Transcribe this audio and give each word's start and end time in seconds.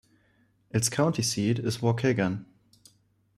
Its 0.71 0.89
county 0.89 1.21
seat 1.21 1.59
is 1.59 1.77
Waukegan. 1.77 2.45